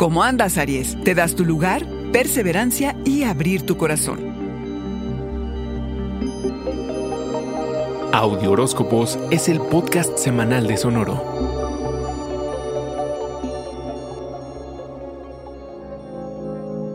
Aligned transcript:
¿Cómo 0.00 0.22
andas, 0.22 0.56
Aries? 0.56 0.96
¿Te 1.04 1.14
das 1.14 1.34
tu 1.34 1.44
lugar, 1.44 1.84
perseverancia 2.10 2.96
y 3.04 3.24
abrir 3.24 3.66
tu 3.66 3.76
corazón? 3.76 4.18
Audio 8.10 8.52
Horóscopos 8.52 9.18
es 9.30 9.50
el 9.50 9.60
podcast 9.60 10.16
semanal 10.16 10.66
de 10.68 10.78
Sonoro. 10.78 11.59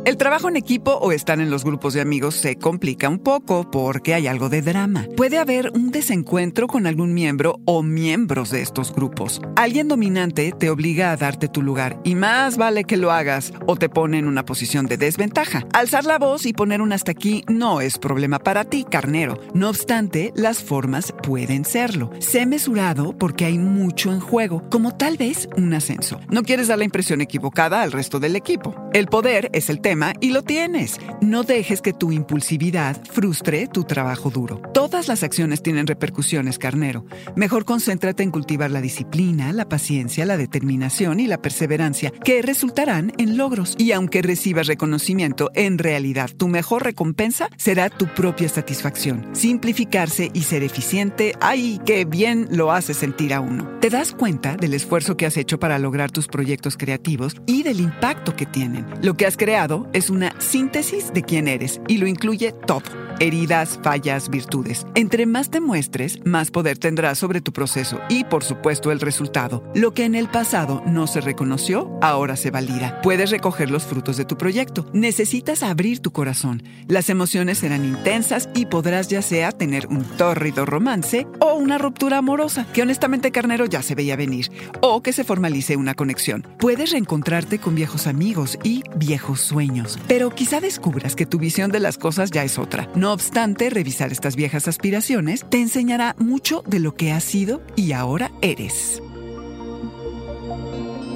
El 0.06 0.18
trabajo 0.18 0.50
en 0.50 0.56
equipo 0.56 0.92
o 0.92 1.12
estar 1.12 1.40
en 1.40 1.50
los 1.50 1.64
grupos 1.64 1.96
de 1.96 2.02
amigos 2.02 2.36
se 2.36 2.58
complica 2.58 3.10
un 3.10 3.18
poco 3.18 3.72
porque 3.72 4.14
hay 4.14 4.28
algo 4.28 4.50
de 4.50 4.62
drama. 4.62 5.08
Puede 5.18 5.40
haber 5.40 5.72
un 5.72 5.90
desencuentro 5.90 6.68
con 6.68 6.86
algún 6.86 7.16
miembro 7.16 7.60
o 7.66 7.82
miembros 7.82 8.52
de 8.52 8.62
estos 8.62 8.94
grupos. 8.94 9.42
Alguien 9.56 9.88
dominante 9.88 10.52
te 10.52 10.70
obliga 10.70 11.12
a 11.12 11.18
darte 11.18 11.48
tu 11.48 11.64
lugar 11.64 12.00
y 12.04 12.14
más 12.14 12.56
vale 12.56 12.84
que 12.84 12.98
lo 12.98 13.12
hagas 13.12 13.52
o 13.66 13.78
te 13.78 13.90
pone 13.90 14.20
en 14.20 14.28
una 14.28 14.46
posición 14.46 14.86
de 14.86 14.98
desventaja. 14.98 15.66
Alzar 15.74 16.06
la 16.06 16.20
voz 16.20 16.46
y 16.46 16.54
poner 16.54 16.84
un 16.84 16.94
hasta 16.94 17.10
aquí 17.10 17.44
no 17.48 17.82
es 17.82 17.98
problema 17.98 18.38
para 18.38 18.64
ti, 18.64 18.86
carnero. 18.88 19.40
No 19.56 19.70
obstante, 19.70 20.32
las 20.36 20.60
formas 20.60 21.16
pueden 21.24 21.66
serlo. 21.66 22.12
Sé 22.20 22.46
mesurado 22.46 23.18
porque 23.18 23.46
hay 23.46 23.58
mucho 23.58 24.12
en 24.12 24.20
juego, 24.20 24.62
como 24.70 24.96
tal 24.96 25.18
vez 25.18 25.50
un 25.58 25.74
ascenso. 25.74 26.20
No 26.30 26.44
quieres 26.44 26.68
dar 26.68 26.78
la 26.78 26.86
impresión 26.86 27.22
equivocada 27.22 27.82
al 27.82 27.92
resto 27.92 28.20
del 28.20 28.36
equipo. 28.36 28.76
El 28.94 29.08
poder 29.08 29.50
es 29.52 29.72
el 29.72 29.82
tema 29.82 29.95
y 30.20 30.32
lo 30.32 30.44
tienes. 30.44 31.00
No 31.22 31.44
dejes 31.44 31.82
que 31.82 31.94
tu 31.94 32.12
impulsividad 32.12 33.02
frustre 33.06 33.68
tu 33.68 33.84
trabajo 33.84 34.30
duro. 34.30 34.62
Todas 34.74 35.08
las 35.08 35.24
acciones 35.24 35.64
tienen 35.64 35.88
repercusiones, 35.88 36.60
carnero. 36.60 37.06
Mejor 37.36 37.64
concéntrate 37.64 38.24
en 38.24 38.32
cultivar 38.32 38.72
la 38.72 38.82
disciplina, 38.82 39.54
la 39.54 39.70
paciencia, 39.70 40.26
la 40.26 40.38
determinación 40.38 41.20
y 41.20 41.28
la 41.28 41.42
perseverancia, 41.42 42.12
que 42.24 42.42
resultarán 42.42 43.14
en 43.18 43.38
logros. 43.38 43.76
Y 43.78 43.94
aunque 43.94 44.22
recibas 44.22 44.68
reconocimiento, 44.68 45.50
en 45.56 45.78
realidad 45.78 46.30
tu 46.36 46.48
mejor 46.48 46.84
recompensa 46.84 47.50
será 47.58 47.90
tu 47.90 48.08
propia 48.08 48.50
satisfacción. 48.50 49.30
Simplificarse 49.34 50.30
y 50.34 50.42
ser 50.42 50.64
eficiente, 50.64 51.34
¡ay, 51.40 51.80
qué 51.86 52.06
bien 52.06 52.48
lo 52.52 52.72
hace 52.72 52.94
sentir 52.94 53.34
a 53.34 53.40
uno! 53.40 53.70
Te 53.80 53.90
das 53.90 54.12
cuenta 54.12 54.58
del 54.58 54.74
esfuerzo 54.74 55.16
que 55.16 55.26
has 55.26 55.38
hecho 55.38 55.60
para 55.60 55.80
lograr 55.80 56.12
tus 56.12 56.28
proyectos 56.28 56.76
creativos 56.76 57.36
y 57.46 57.64
del 57.64 57.80
impacto 57.80 58.36
que 58.36 58.46
tienen. 58.46 58.86
Lo 59.02 59.16
que 59.16 59.26
has 59.26 59.38
creado 59.38 59.85
es 59.94 60.10
una 60.10 60.40
síntesis 60.40 61.14
de 61.14 61.24
quién 61.24 61.48
eres 61.48 61.82
y 61.88 61.98
lo 61.98 62.08
incluye 62.08 62.52
todo. 62.52 63.05
Heridas, 63.20 63.80
fallas, 63.84 64.30
virtudes. 64.30 64.88
Entre 64.96 65.26
más 65.26 65.50
te 65.50 65.60
muestres, 65.60 66.20
más 66.26 66.52
poder 66.52 66.78
tendrás 66.78 67.20
sobre 67.20 67.42
tu 67.42 67.52
proceso 67.52 68.00
y, 68.10 68.24
por 68.24 68.44
supuesto, 68.44 68.92
el 68.92 69.00
resultado. 69.00 69.64
Lo 69.76 69.94
que 69.94 70.06
en 70.06 70.16
el 70.16 70.28
pasado 70.28 70.82
no 70.86 71.08
se 71.08 71.22
reconoció, 71.22 72.00
ahora 72.02 72.36
se 72.36 72.52
valida. 72.52 73.02
Puedes 73.02 73.30
recoger 73.30 73.70
los 73.70 73.84
frutos 73.84 74.18
de 74.18 74.26
tu 74.26 74.38
proyecto. 74.38 74.88
Necesitas 74.94 75.62
abrir 75.62 76.00
tu 76.00 76.12
corazón. 76.12 76.64
Las 76.88 77.10
emociones 77.10 77.60
serán 77.60 77.86
intensas 77.86 78.50
y 78.54 78.66
podrás 78.66 79.08
ya 79.08 79.22
sea 79.22 79.52
tener 79.52 79.88
un 79.88 80.04
tórrido 80.04 80.66
romance 80.66 81.28
o 81.40 81.54
una 81.54 81.78
ruptura 81.78 82.18
amorosa, 82.18 82.66
que 82.74 82.82
honestamente 82.82 83.32
carnero 83.32 83.66
ya 83.66 83.82
se 83.82 83.96
veía 83.96 84.16
venir, 84.16 84.52
o 84.82 85.04
que 85.04 85.14
se 85.14 85.24
formalice 85.24 85.76
una 85.76 85.94
conexión. 85.94 86.48
Puedes 86.60 86.92
reencontrarte 86.92 87.60
con 87.60 87.76
viejos 87.76 88.08
amigos 88.08 88.58
y 88.64 88.84
viejos 88.96 89.42
sueños 89.42 89.66
pero 90.08 90.30
quizá 90.30 90.60
descubras 90.62 91.16
que 91.16 91.26
tu 91.26 91.40
visión 91.40 91.72
de 91.72 91.80
las 91.80 91.98
cosas 91.98 92.32
ya 92.32 92.44
es 92.44 92.58
otra. 92.58 92.90
No 93.06 93.14
obstante, 93.14 93.70
revisar 93.70 94.12
estas 94.12 94.36
viejas 94.36 94.68
aspiraciones 94.68 95.46
te 95.48 95.62
enseñará 95.62 96.16
mucho 96.18 96.64
de 96.66 96.80
lo 96.80 96.96
que 96.96 97.12
has 97.12 97.24
sido 97.24 97.62
y 97.76 97.92
ahora 97.92 98.32
eres. 98.42 99.00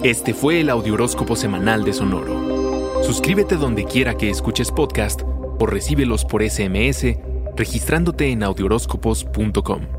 Este 0.03 0.35
fue 0.35 0.61
el 0.61 0.69
Audioróscopo 0.69 1.35
Semanal 1.35 1.83
de 1.83 1.93
Sonoro. 1.93 3.01
Suscríbete 3.01 3.55
donde 3.55 3.85
quiera 3.85 4.15
que 4.17 4.29
escuches 4.29 4.69
podcast 4.71 5.21
o 5.23 5.65
recíbelos 5.65 6.25
por 6.25 6.47
SMS 6.47 7.17
registrándote 7.55 8.29
en 8.29 8.43
audioróscopos.com. 8.43 9.98